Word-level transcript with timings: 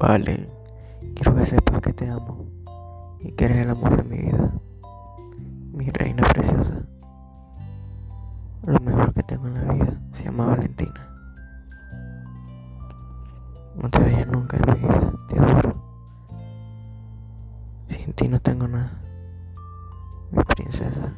Vale, 0.00 0.48
quiero 1.14 1.34
que 1.34 1.44
sepas 1.44 1.82
que 1.82 1.92
te 1.92 2.08
amo 2.08 2.46
y 3.18 3.32
que 3.32 3.44
eres 3.44 3.58
el 3.58 3.68
amor 3.68 3.98
de 3.98 4.02
mi 4.02 4.16
vida, 4.16 4.50
mi 5.74 5.90
reina 5.90 6.22
preciosa. 6.22 6.86
Lo 8.64 8.80
mejor 8.80 9.12
que 9.12 9.22
tengo 9.24 9.46
en 9.48 9.54
la 9.54 9.72
vida 9.74 10.00
se 10.12 10.24
llama 10.24 10.46
Valentina. 10.46 11.06
No 13.76 13.90
te 13.90 13.98
vayas 13.98 14.26
nunca 14.26 14.56
en 14.56 14.72
mi 14.72 14.88
vida, 14.88 15.12
te 15.28 15.38
adoro. 15.38 15.74
Sin 17.88 18.14
ti 18.14 18.26
no 18.26 18.40
tengo 18.40 18.68
nada, 18.68 19.02
mi 20.32 20.42
princesa. 20.44 21.14